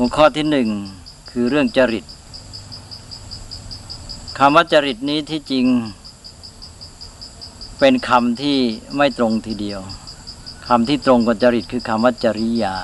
[0.00, 0.68] หัวข้อที่หนึ่ง
[1.30, 2.04] คือเรื่องจริต
[4.38, 5.66] คำว่าจริตนี้ที่จริง
[7.78, 8.58] เป็นคำที่
[8.96, 9.80] ไม่ตรงทีเดียว
[10.68, 12.76] คำที่ตรงกับจริตคือคำว่าจริยา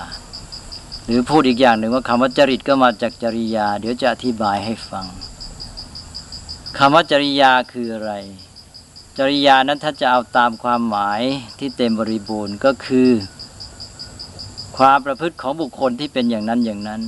[1.05, 5.07] หรือพูดอีกอย่างหนึ่งว่าคำว่าจริตก็มาจากจริยา เดี๋ยวจะอธิบายให้ฟัง
[6.79, 8.13] คำว่าจริยาคืออะไร
[9.19, 11.21] จริยานั้นถ้าจะเอาตามความหมาย
[11.59, 13.11] ที่เต็มบริบูรณ์ก็คือ
[14.77, 17.01] ความประพฤติของบุคคลที่เป็นอย่างนั้นอย่างนั้น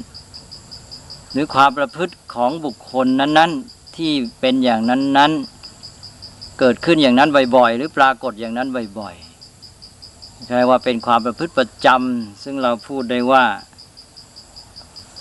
[1.32, 5.32] หรือความประพฤติของบุคคลนั้น ๆ ที่เป็นอย่างนั้นนั้น
[6.58, 13.44] เกิดขึ้นอย่างนั้นบ่อยๆ หรือปรากฏอย่างนั้นบ่อยๆใช่ว่าเป็นความประพฤติประจำซึ่งเราพูดได้ว่า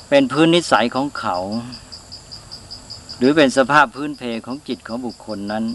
[0.10, 1.38] เป็นพื้นนิสัยของเขา
[3.18, 5.66] หรือเป็นสภาพพื้นเพของจิตของบุคคลนั้น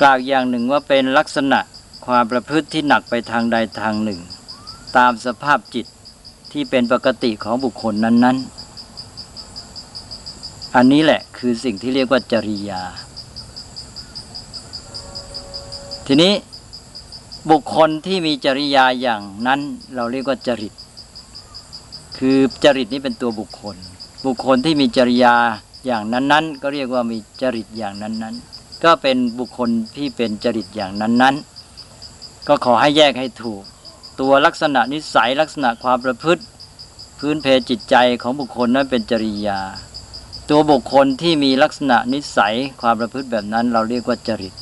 [0.00, 1.60] กล่าวอย่างหนึ่งว่าเป็นลักษณะ
[2.06, 4.20] ความประพฤติที่หนักไปทางใดทางหนึ่ง
[4.96, 5.86] ตามสภาพจิต
[6.52, 8.56] ที่เป็นปกติของบุคคลนั้น ๆ
[10.74, 12.82] อันนี้แหละคือสิ่งที่เรียกว่าจริยา
[16.06, 16.32] ทีนี้
[17.50, 19.60] บุคคลที่มีจริยาอย่างนั้น
[19.94, 20.72] เราเรียกว่าจริต
[22.18, 23.76] คือจริตนี้เป็นตัวบุคคล
[24.26, 25.34] บุคคลที่มีจริยา
[25.86, 31.34] อย่างนั้น ๆ ก็เรียกว่ามีจริตอย่างนั้น ๆ ก็เป็นบุคคลที่เป็นจริตอย่างนั้น
[31.90, 33.62] ๆ ก็ขอให้แยกให้ถูก
[34.20, 36.42] ตัวลักษณะนิสัยลักษณะความประพฤติ
[37.18, 39.60] พื้นเพจิตใจของบุคคลนั้นเป็นจริยา
[40.50, 44.52] ตัวบุคคลที่มีลักษณะนิสัยความประพฤติแบบนั้น เราเรียกว่าจริต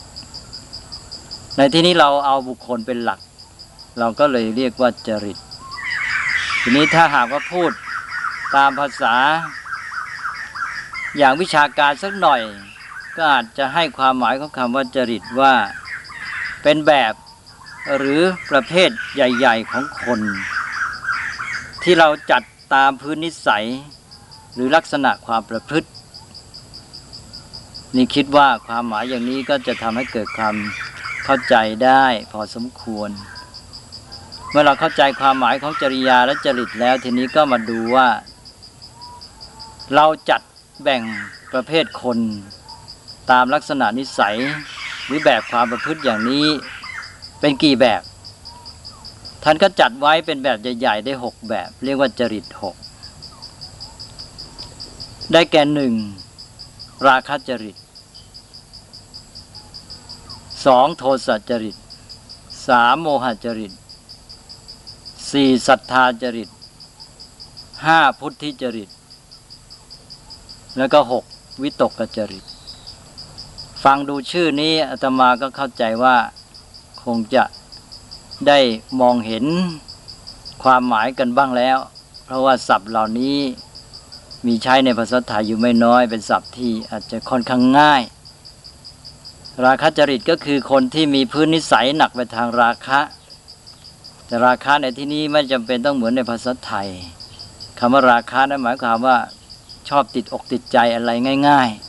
[1.57, 3.21] ในที่นี้เราเอาบุคคลเป็นหลัก
[3.99, 5.39] เราก็เลยเรียกว่าจริต
[6.63, 7.71] ทีนี้ถ้าหากว่าพูด
[8.57, 9.15] ตามภาษา
[11.19, 12.41] อย่างวิชาการสักหน่อย
[13.17, 15.53] ก็อาจจะให้ความหมายของคำว่าจริตว่า
[16.63, 17.13] เป็นแบบ
[17.97, 20.21] หรือประเภทใหญ่ ๆ ของคน
[21.83, 22.43] ที่เราจัด
[22.75, 23.67] ตามพื้นนิสัย
[24.55, 25.89] หรือลักษณะความประพฤติ
[27.97, 30.55] นี่คิดว่าความหมายอย่างนี้ก็จะทำให้เกิดความ
[31.25, 33.11] เข้าใจได้พอสมควร
[34.51, 38.09] เมื่อเราเข้าใจความหมายของจริยาและจริตแล้วทีนี้ก็มาดูว่า
[39.95, 40.41] เราจัด
[40.83, 41.03] แบ่ง
[41.53, 42.19] ประเภทคน
[43.31, 44.37] ตามลักษณะนิสัย
[45.07, 46.47] หรือแบบความประพฤติอย่างนี้
[47.41, 48.03] เป็นกี่แบบ
[49.43, 52.77] ท่านก็จัดไว้เป็นแบบใหญ่ๆได้หกแบบ เรียกว่าจริตหก
[55.33, 55.95] ได้แก่หนึ่ง
[57.07, 57.77] ราคะจริต
[60.65, 61.77] สองโทสะจริต
[62.69, 63.73] สามโมหจริต
[65.31, 66.49] สี่ศรัทธาจริต
[67.87, 68.89] ห้าพุทธิจริต
[70.77, 71.25] แล้วก็หก
[71.63, 72.45] วิตกจริต
[73.85, 76.17] ฟังดูชื่อนี้อาตมาก็เข้าใจว่า
[77.05, 77.45] คงจะ
[78.49, 78.59] ได้
[79.01, 79.45] มองเห็น
[80.63, 81.79] ความหมายกันบ้างแล้ว
[82.25, 83.39] เพราะว่าศัพท์เหล่านี้
[84.47, 88.03] มีใช้ในภาษาไทยอยู่ไม่น้อย เป็นศัพท์ที่อาจจะค่อนข้างง่าย
[89.65, 93.01] ราคะจริตก็คือคนที่มีพื้นนิสัยหนักไปทางราคะ
[94.27, 96.89] แต่ราคะในที่นี้ไม่จำเป็นต้องเหมือนในภาษาไทย
[97.79, 99.17] คำว่าราคะนั้นหมายความว่า
[99.89, 101.11] ชอบติดอกติดใจอะไร
[101.49, 101.84] ง่าย ๆ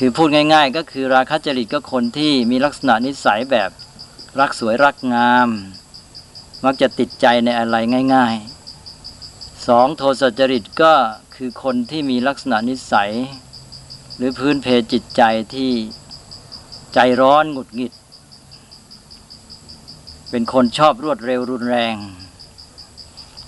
[0.00, 3.70] คือพูดง่าย ๆ ก็คือราคะจริตก็คนที่มีลักษณะนิสัยแบบ
[4.40, 5.48] รักสวยรักงาม
[6.64, 7.76] มักจะติดใจในอะไร
[8.14, 10.94] ง่ายๆสองโทสจริตก็
[11.36, 13.12] คือคนที่มีลักษณะนิสัย
[14.16, 15.22] หรือพื้นเพจิตใจ
[15.54, 15.72] ที่
[16.94, 17.92] ใจร้อนหงุดหงิด
[20.30, 21.96] เป็นคนชอบรวดเร็วรุนแรง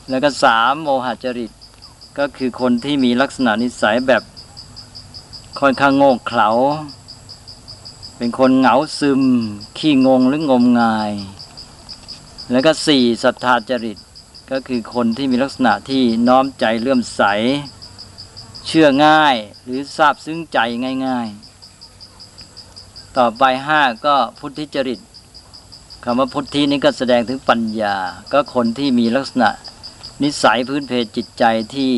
[0.09, 1.53] แล้วก็สามโมหจริต
[2.19, 4.23] ก็คือคนที่มีลักษณะนิสัยแบบ
[5.61, 6.49] ค่อนข้างโง่เขลา
[8.17, 9.23] เป็นคนเหงาซึม
[9.79, 11.13] ขี้งงหรืองมงาย
[12.51, 13.99] แล้วก็สี่ศรัทธาจริต
[14.51, 17.23] ก็คือคนที่มีลักษณะที่น้อมใจเลื่อมใส
[18.67, 20.59] เชื่อง่ายหรือทราบซึ้งใจ
[21.07, 21.29] ง่าย
[22.07, 25.01] ๆ ต่อไปห้าก็พุทธิจริต
[26.05, 27.97] คำว่าพุทธินี้ก็แสดงถึงปัญญา
[28.33, 29.51] ก็คนที่มีลักษณะ
[30.23, 31.45] นิสัยพื้นเพจิตใจ
[31.75, 31.93] ที่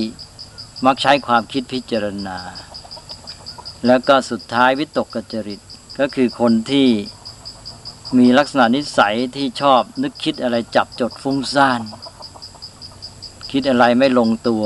[0.85, 2.39] มักใช้ความคิดพิจารณา
[3.87, 5.61] แล้วก็สุดท้ายวิตกกจริต
[5.99, 6.89] ก็คือคนที่
[8.19, 11.81] มีลักษณะนิสัยที่ชอบนึกคิดอะไรจับจดฟุ้งซ่าน
[13.53, 14.65] คิดอะไรไม่ลงตัว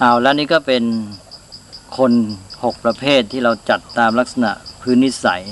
[0.00, 0.84] เอาแล้วนี่ก็เป็น
[1.98, 2.12] คน
[2.64, 4.50] หกประเภทที่เราจัดตามลักษณะ
[4.80, 5.42] พื้นนิสัย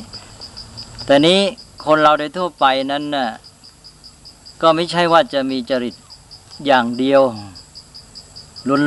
[1.05, 1.41] แต่นี้
[1.87, 3.31] คนเราโดยทั่วไปนั้นน่ะ
[4.63, 5.95] ก็ไม่ใช่ว่าจะมีจริต
[6.67, 7.23] อย่างเดียว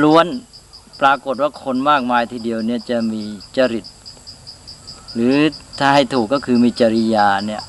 [0.04, 0.26] ล้วน
[1.00, 3.22] ปรากฏว่าคนมากมายทีเดียวเนี่ยจะมี
[3.56, 3.86] จริต
[5.14, 5.36] หรือ
[5.78, 7.62] ถ้าให้ถูกก็คือมีจริยาเนี่ย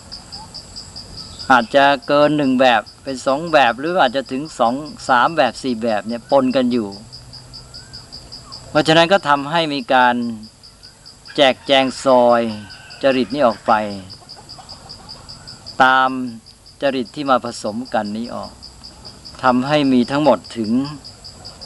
[1.51, 4.75] อาจจะเกินหนึ่งแบบเป็นสองแบบหรืออาจจะถึงสอง
[5.09, 6.89] สามแบบสี่แบบเนี่ยปนกันอยู่
[8.69, 10.15] เพราะฉะนั้นก็ทำให้มีการ
[11.35, 12.41] แจกแจงซอย
[13.03, 13.73] จริตนี้ออกไป
[15.83, 16.09] ตาม
[16.81, 18.51] จริตที่มาผสมกันนี้ออก
[19.43, 20.71] ทำให้มีทั้งหมดถึง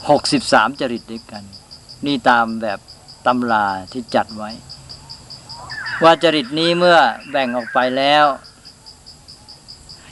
[0.08, 1.42] 63 จริตด้วยกัน
[2.06, 2.78] นี่ตามแบบ
[3.26, 4.50] ตำราที่จัดไว้
[6.02, 6.98] ว่าจริตนี้เมื่อ
[7.30, 8.24] แบ่งออกไปแล้ว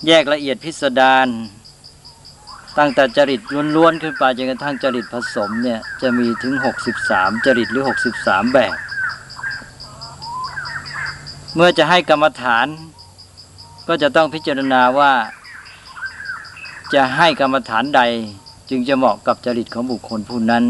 [0.07, 1.29] แยกละเอียดพิสดาร
[2.79, 3.41] ตั้งแต่จริต
[3.77, 6.55] ล้วนๆขึ้นไปจนกระทั่งจริตผสมเนี่ยจะมีถึง
[6.99, 7.85] 63 จริตหรือ
[8.19, 8.77] 63 แบบ
[11.55, 12.67] เมื่อจะให้กรรมฐาน
[13.89, 15.13] ก็จะต้องพิจารณาว่า
[16.95, 18.03] จะให้กรรมฐานใด
[18.75, 20.65] จึงจะเหมาะกับจริตของบุคคลผู้นั้น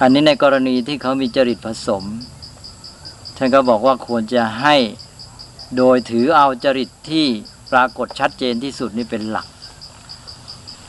[0.00, 2.04] อันนี้ในกรณีที่เขามีจริตผสม
[3.36, 4.76] ท่านก็บอกว่าควรจะให้
[5.76, 7.26] โดยถือเอาจริตที่
[7.72, 9.46] ปรากฏชัดเจนที่สุดนี่เป็นหลัก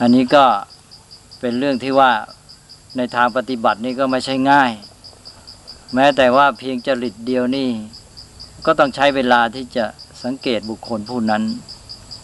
[0.00, 0.44] อันนี้ก็
[1.40, 2.12] เป็นเรื่องที่ว่า
[2.96, 4.70] ในทางปฏิบัตินี่ก็ไม่ใช่ง่าย
[5.94, 7.68] แม้แต่ว่าเพียงจริตเดียวนี่
[8.66, 9.84] ก็ต้องใช้เวลาที่จะ
[10.22, 11.44] สังเกตบุคคลผู้นั้น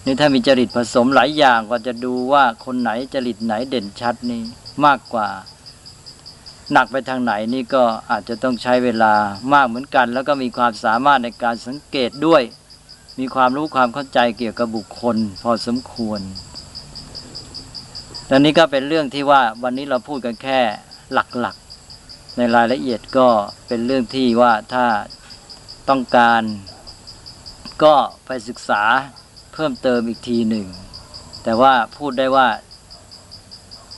[0.05, 4.43] นี่ถ้ามีจริตผสมหลายอย่างก็จะดูว่าคนไหนจริตไหนเด่นชัดนี่
[4.85, 5.29] มากกว่า
[6.73, 9.15] หนักไปทางไหนนี่ก็อาจจะต้องใช้เวลา
[9.53, 12.43] มากเหมือนกัน แล้วก็มีความสามารถในการสังเกตด้วย
[13.19, 16.21] มีความรู้ความเข้าใจเกี่ยวกับบุคคล พอสมควร
[18.27, 20.61] แต่นี้ก็เป็นเรื่องที่ว่าวันนี้เราพูดกันแค่
[21.13, 23.29] หลักๆ ในรายละเอียดก็
[23.67, 24.87] เป็นเรื่องที่ว่าถ้า
[25.89, 26.43] ต้องการ
[27.85, 27.95] ก็
[28.27, 28.83] ไปศึกษา
[29.61, 30.67] พิ่มเติมอีกทีหนึ่ง
[31.43, 32.49] แต่ว่าพูดได้ว่า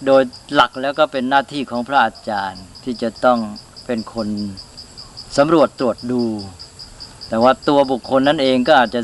[0.06, 0.23] โดย
[0.55, 3.38] หลักแล้วก็เป็นหน้าที่ของพระอาจารย์ที่จะต้อง
[3.87, 4.29] เป็นคน
[5.37, 6.23] สำรวจตรวจดู
[7.29, 9.00] แต่ว่าตัวบุคคลนั้นเองก็อาจจะ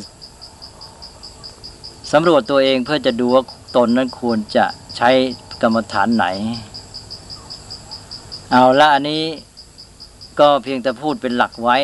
[2.12, 3.42] สำรวจตัวเองเพื่อจะดูว่า
[3.76, 4.64] ตนนั้นควรจะ
[4.96, 5.10] ใช้
[5.62, 6.26] กรรมฐานไหน
[8.50, 9.24] เอาละอันนี้
[10.40, 11.76] ก็เพียงแต่พูดเป็นหลักไว้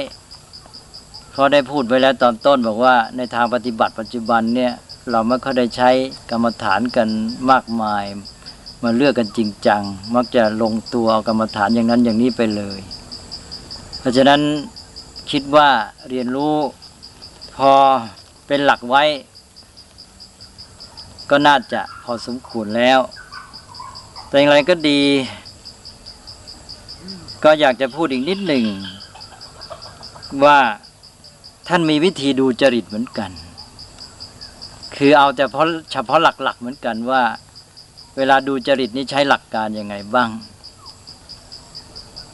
[1.37, 4.73] เพราได้พูดไว้แล้วตอนต้นบอกว่าในทางปฏิบัติปัจจุบันเนี่ย
[5.11, 5.91] เราไม่ค่อยได้ใช้
[6.31, 7.09] กรรมฐานกัน
[7.51, 8.05] มากมาย
[8.83, 9.83] มาเลือกกันจริงจัง
[10.15, 12.81] มักจะลงตัวเอากรรมฐานอย่างนั้นอย่างนี้ไปเลย
[13.99, 14.41] เพราะฉะนั้น
[15.31, 15.69] คิดว่า
[16.09, 16.57] เรียนรู้
[17.57, 17.73] พอ
[18.47, 19.03] เป็นหลักไว้
[21.31, 23.01] ก็น่าจะพอสมควรแล้ว
[24.29, 25.03] แต่อย่างไรก็ดี
[27.45, 28.65] ก็อยากจะพูดอีกนิดหนึ่ง
[30.45, 30.59] ว่า
[31.69, 33.31] ท่านมีวิธีดูจริตเหมือนกัน
[34.97, 37.23] คือเอาแต่เพราะเฉพาะหลักๆเหมือนกันว่า
[38.17, 40.31] เวลาดูจริตนี้ใช้หลักการยังไงบ้าง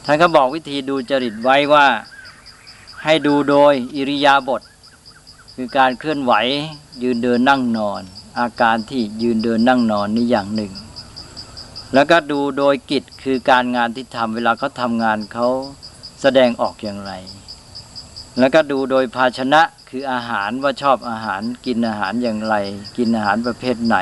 [0.05, 1.87] ท่านก็บอกวิธีดูจริตไว้ว่า
[3.03, 4.61] ให้ดูโดยอิริยาบถ
[5.55, 6.33] คือการเคลื่อนไหว
[7.03, 8.01] ยืนเดินนั่งนอน
[8.39, 10.71] อาการที่ยืนเดินนั่งนอนนี่อย่างหนึ่ง
[11.93, 15.47] แล้วก็ดูโดยกิจคือการงานที่ทำเวลาเขาทำงานเขา
[16.21, 17.11] แสดงออกอย่างไร
[18.39, 22.55] แล้วก็ดูโดยภาชนะคืออาหารว่าชอบอาหารกินอาหารอย่างไร
[22.97, 23.97] กินอาหารประเภทไหน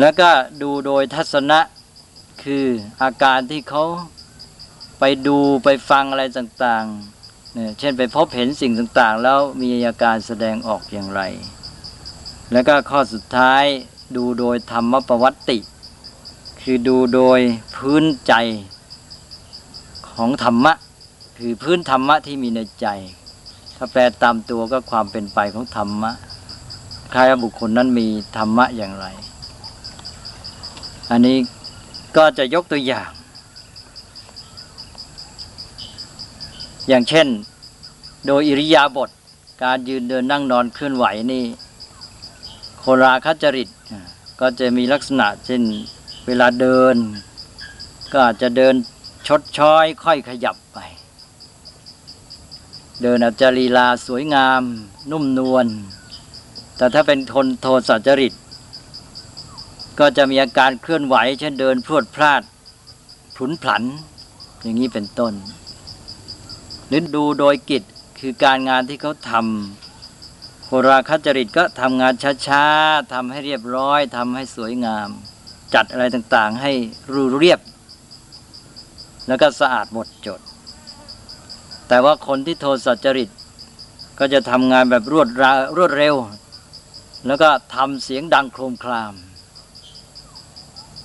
[0.00, 0.30] แล้วก็
[0.62, 1.60] ดูโดยทัศนะ
[2.42, 2.64] คือ
[3.02, 3.84] อาการที่เขา
[4.98, 11.22] ไปดูไปฟังอะไรต่างๆเนี่ยเช่นไปพบเห็นสิ่งต่างๆ แล้วมีอาการแสดงออกอย่างไร
[12.52, 13.64] แล้วก็ข้อสุดท้าย
[14.16, 15.58] ดูโดยธรรมประวัติ
[16.60, 17.40] คือดูโดย
[17.76, 18.32] พื้นใจ
[20.10, 20.72] ของธรรมะ
[21.42, 22.86] คือพื้นธรรมะที่มีในใจ
[23.76, 26.12] ถ้าแปลตามตัวก็ความเป็นไปของธรรมะ
[27.12, 29.06] ใครบุคคลนั้นมีธรรมะอย่างไร
[31.10, 31.38] อันนี้
[32.16, 33.10] ก็จะยกตัวอย่าง
[36.88, 37.28] อย่างเช่น
[38.26, 39.10] โดยอิริยาบถ
[39.62, 41.44] การยืนเดินนั่งนอนเคลื่อนไหวนี่
[42.78, 43.68] โคราคจริต
[44.40, 45.62] ก็จะมีลักษณะเช่น
[46.26, 46.96] เวลาเดิน
[48.12, 48.74] ก็อาจจะเดิน
[49.26, 50.78] ชดช้อยค่อยขยับไป
[53.02, 54.62] เดินอาจจะลีลาสวยงาม
[55.10, 55.66] นุ่มนวล
[56.76, 58.32] แต่ถ้าเป็นคนโทสะจริต
[59.98, 62.42] ก็จะมีอาการเคลื่อนไหว เช่นเดินพรวดพลาด
[63.36, 63.82] ผุนผัน
[64.62, 65.34] อย่างนี้เป็นต้น
[66.88, 67.82] หรือดูโดยกิจ
[68.20, 72.14] คือการงานที่เขาทำโคราคจริตก็ทำงาน
[72.46, 75.08] ช้าๆทำให้เรียบร้อยทำให้สวยงาม
[75.74, 76.72] จัดอะไรต่างๆ ให้
[77.12, 77.60] รูเรียบ
[79.26, 80.40] แล้วก็สะอาดหมดจด
[81.88, 83.30] แต่ว่าคนที่โทสะจริต
[84.18, 86.16] ก็จะทำงานแบบรวดราวดเร็ว
[87.26, 89.14] แล้วก็ทำเสียงดังโครมคราม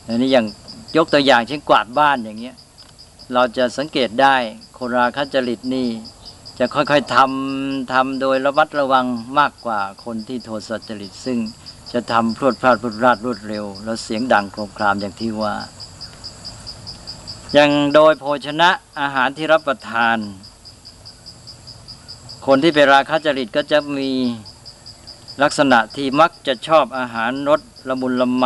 [0.08, 0.46] อันนี้อย่าง
[0.98, 2.56] ยกตัวอย่างเช่นกวาดบ้านอย่างเงี้ย
[3.34, 4.36] เราจะสังเกตได้
[4.78, 5.88] คนราคจริตนี่
[6.60, 9.06] จะค่อยๆทำทำโดยระมัดระวัง
[9.40, 11.38] มากกว่าคนที่โทสะจริต ซึ่ง
[11.94, 15.54] จะทำพรวดพลาดพรวดพลาดรวดเร็ว แล้วเสียงดังโครมครามอย่างที่ว่า
[17.54, 20.18] อย่างโดยโภชนะอาหารที่รับประทาน
[22.48, 24.12] คนที่เป็นราคะจริตก็จะมี
[25.44, 28.46] ลักษณะที่มักจะชอบอาหารรสละมุนละไม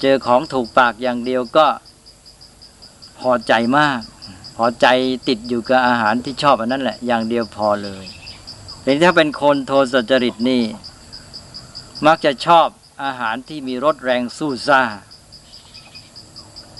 [0.00, 1.66] เจอของถูกปากอย่างเดียวก็
[3.18, 4.00] พอใจมาก
[4.56, 4.86] พอใจ
[5.28, 8.04] ติดอยู่กับอาหารที่ชอบอันนั้นแหละ อย่างเดียวพอเลย
[8.82, 10.62] แต่ถ้าเป็นคนโทสจริตนี่
[12.06, 12.66] มักจะชอบ
[13.04, 14.82] อาหารที่มีรสแรงสู้ซ่า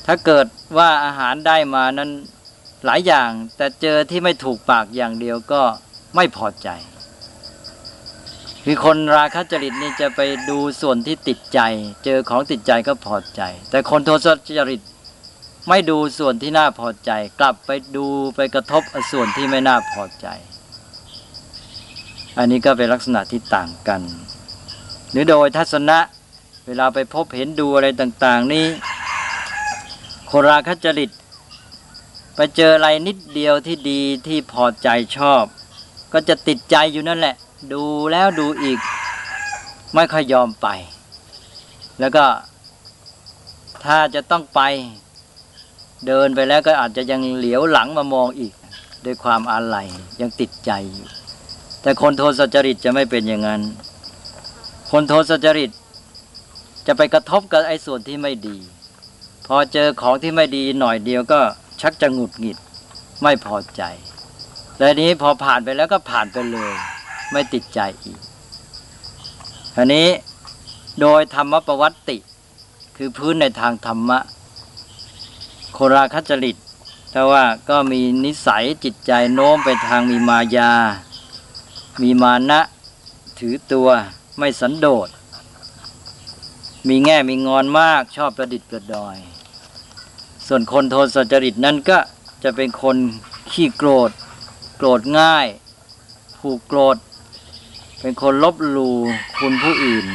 [0.06, 0.46] ถ้าเกิด
[0.78, 2.10] ว่าอาหารได้มานั้น
[2.84, 5.62] หลายอย่าง แต่เจอที่ไม่ถูกปากอย่างเดียวก็
[6.14, 6.68] ไม่พอใจ
[8.64, 11.60] คือคนราคะจริตนี่จะไปดูส่วนที่ติดใจ
[12.04, 14.80] เจอของติดใจก็พอใจ แต่คนโทสะจริต
[15.68, 20.26] ไม่ดูส่วนที่น่าพอใจ กลับไปดูไปกระทบส่วนที่ไม่น่าพอใจ
[22.38, 24.00] อันนี้ก็เป็นลักษณะที่ต่างกัน
[25.10, 25.98] หรือโดยทัศนะ
[26.66, 28.66] เวลาไปพบเห็นดูอะไรต่าง ๆ นี้
[30.30, 31.10] คนราคะจริต
[32.36, 35.44] ไปเจออะไรนิดเดียวที่ดีที่พอใจชอบ
[36.12, 37.34] ก็จะติดใจอยู่นั่นแหละ
[37.72, 38.78] ดูแล้วดูอีก
[39.94, 40.68] ไม่ค่อยยอมไป
[42.00, 42.24] แล้วก็
[43.84, 44.60] ถ้าจะต้องไป
[46.06, 48.52] เดินไปแล้วก็อาจจะยังเหลียวหลังมามองอีก
[49.04, 49.86] ด้วยความอาลัย
[50.20, 51.08] ยังติดใจอยู่
[51.82, 53.60] แต่คนโทสจริตจะไม่เป็นอย่างนั้น
[54.90, 55.70] คนโทสจริต
[56.86, 58.56] จะไปกระทบกับไอ้ส่วนที่ไม่ดี
[59.46, 61.40] พอเจอของที่ไม่ดีหน่อยเดียวก็
[61.80, 62.58] ชักจะหงุดหงิด
[63.22, 63.82] ไม่พอใจ
[64.80, 66.72] แต่นี้พอผ่านไปแล้วก็ผ่านไปเลย
[67.32, 68.20] ไม่ติดใจอีก
[69.76, 70.08] อันนี้
[71.00, 72.18] โดยธรรมประวัติ
[72.96, 74.18] คือพื้นในทางธรรมะ
[75.72, 76.56] โคราคจริต
[77.12, 80.72] แต่ว่าก็มีนิสัยจิตใจโน้มไปทางมีมายา
[82.02, 82.60] มีมานะ
[83.38, 83.88] ถือตัว
[84.38, 85.08] ไม่สันโดษ
[86.88, 89.16] มีแง่มีงอนมากชอบประดิษฐ์ประดอย
[90.46, 91.98] ส่วนคนโทสะจริตนั้นก็
[92.42, 92.96] จะเป็นคน
[93.50, 94.12] ขี้โกรธ
[94.82, 95.46] โกรธง่าย
[96.40, 96.96] ผูกโกรธ
[98.00, 98.96] เป็นคนลบหลู่
[99.38, 100.06] คุณผู้อื่น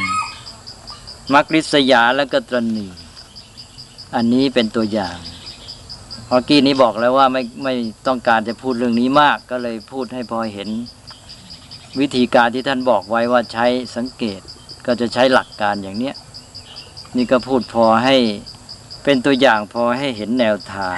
[1.33, 2.87] มักริษยาและก็ตรณี
[4.15, 5.17] อันนี้เป็นตัวอย่าง
[6.27, 7.73] เมื่อกี้นี้บอกแล้วว่าไม่ไม่
[8.07, 10.69] ต้องการจะพูดเรื่องนี้มาก ก็เลยพูดให้พอเห็น
[11.99, 14.39] วิธีการที่ท่านบอกไว้ว่าใช้สังเกต
[14.85, 16.15] ก็จะใช้หลักการอย่างเนี้ย
[17.17, 18.15] นี่ก็พูดพอให้
[19.03, 20.97] เป็นตัวอย่างพอให้เห็นแนวทาง